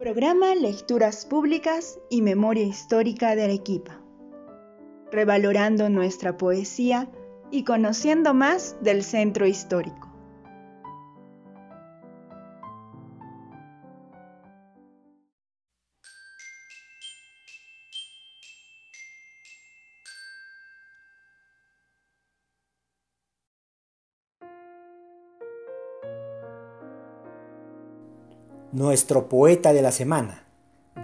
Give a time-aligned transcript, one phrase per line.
[0.00, 4.00] Programa Lecturas Públicas y Memoria Histórica de Arequipa.
[5.12, 7.10] Revalorando nuestra poesía
[7.50, 10.09] y conociendo más del centro histórico.
[28.72, 30.44] Nuestro poeta de la semana,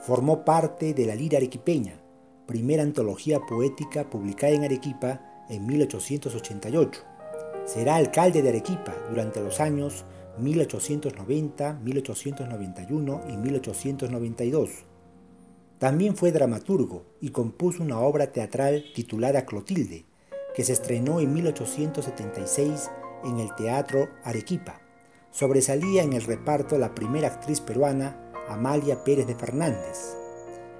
[0.02, 2.00] Formó parte de la Lira Arequipeña,
[2.46, 7.00] primera antología poética publicada en Arequipa en 1888.
[7.64, 10.04] Será alcalde de Arequipa durante los años
[10.38, 14.70] 1890, 1891 y 1892.
[15.78, 20.06] También fue dramaturgo y compuso una obra teatral titulada Clotilde,
[20.54, 22.90] que se estrenó en 1876
[23.24, 24.80] en el Teatro Arequipa.
[25.30, 30.16] Sobresalía en el reparto la primera actriz peruana, Amalia Pérez de Fernández.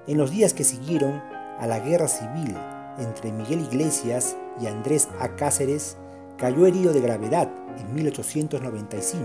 [0.06, 1.22] En los días que siguieron
[1.58, 2.54] a la guerra civil
[2.98, 5.36] entre Miguel Iglesias y Andrés A.
[5.36, 5.96] Cáceres,
[6.36, 9.24] cayó herido de gravedad en 1895.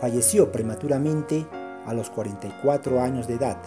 [0.00, 1.46] Falleció prematuramente
[1.84, 3.58] a los 44 años de edad.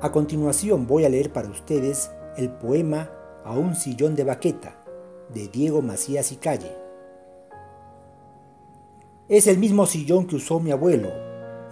[0.00, 3.10] A continuación voy a leer para ustedes el poema
[3.44, 4.76] A un sillón de baqueta
[5.32, 6.76] de Diego Macías y Calle.
[9.28, 11.08] Es el mismo sillón que usó mi abuelo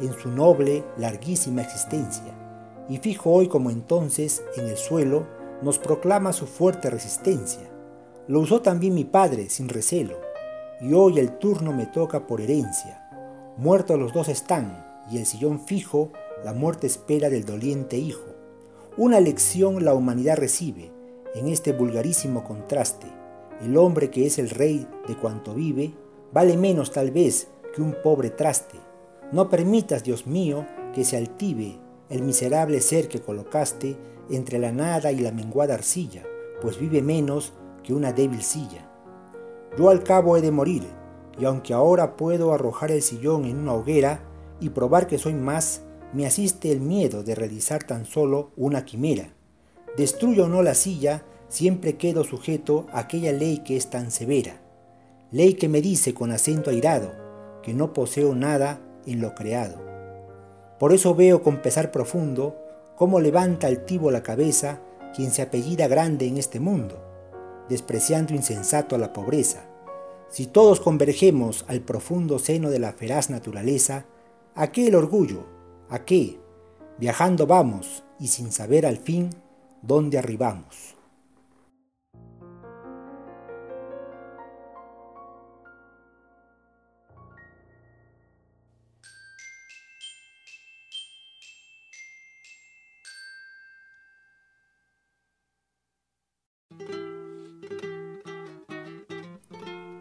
[0.01, 2.39] en su noble, larguísima existencia
[2.89, 5.27] y fijo hoy como entonces en el suelo,
[5.63, 7.69] nos proclama su fuerte resistencia.
[8.27, 10.17] Lo usó también mi padre sin recelo,
[10.81, 13.09] y hoy el turno me toca por herencia.
[13.57, 16.13] Muertos los dos están, y el sillón fijo,
[16.45, 18.27] la muerte espera del doliente hijo.
[18.97, 20.93] Una lección la humanidad recibe
[21.35, 23.07] en este vulgarísimo contraste.
[23.61, 25.93] El hombre que es el rey de cuanto vive,
[26.33, 28.79] vale menos tal vez que un pobre traste.
[29.33, 31.79] No permitas, Dios mío, que se altive
[32.11, 33.97] el miserable ser que colocaste
[34.31, 36.25] entre la nada y la menguada arcilla,
[36.61, 37.53] pues vive menos
[37.83, 38.91] que una débil silla.
[39.77, 40.85] Yo al cabo he de morir,
[41.39, 44.23] y aunque ahora puedo arrojar el sillón en una hoguera
[44.61, 45.83] y probar que soy más,
[46.13, 49.35] me asiste el miedo de realizar tan solo una quimera.
[49.97, 54.61] Destruyo o no la silla, siempre quedo sujeto a aquella ley que es tan severa.
[55.31, 57.13] Ley que me dice con acento airado
[57.63, 59.88] que no poseo nada en lo creado.
[60.79, 62.57] Por eso veo con pesar profundo
[62.97, 64.81] cómo levanta altivo la cabeza
[65.15, 67.03] quien se apellida grande en este mundo,
[67.69, 69.65] despreciando insensato a la pobreza.
[70.31, 74.05] Si todos convergemos al profundo seno de la feraz naturaleza,
[74.55, 75.47] ¿a qué el orgullo?
[75.89, 76.39] ¿A qué?
[76.99, 79.31] Viajando vamos y sin saber al fin
[79.83, 80.98] dónde arribamos.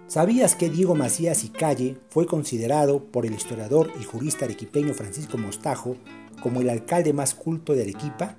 [0.08, 5.38] ¿Sabías que Diego Macías y Calle fue considerado por el historiador y jurista arequipeño Francisco
[5.38, 5.98] Mostajo
[6.42, 8.38] como el alcalde más culto de Arequipa?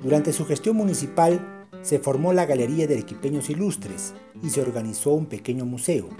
[0.00, 5.26] Durante su gestión municipal se formó la Galería de Arequipeños Ilustres y se organizó un
[5.26, 6.10] pequeño museo.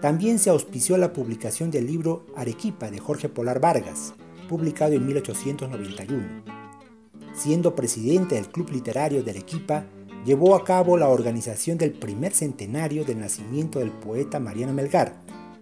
[0.00, 4.14] También se auspició la publicación del libro Arequipa de Jorge Polar Vargas,
[4.48, 6.44] publicado en 1891.
[7.34, 9.84] Siendo presidente del Club Literario de Arequipa,
[10.24, 15.14] llevó a cabo la organización del primer centenario del nacimiento del poeta Mariano Melgar,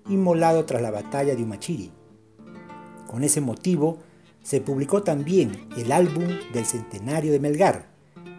[0.09, 1.91] inmolado tras la batalla de Umachiri.
[3.06, 3.99] Con ese motivo,
[4.43, 7.87] se publicó también el álbum del centenario de Melgar,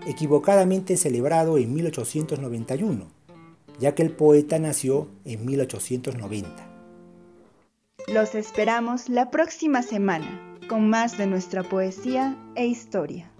[0.06, 3.08] equivocadamente celebrado en 1891,
[3.80, 6.50] ya que el poeta nació en 1890.
[8.08, 13.33] Los esperamos la próxima semana con más de nuestra poesía e historia.